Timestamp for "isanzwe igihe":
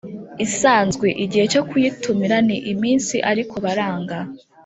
0.45-1.45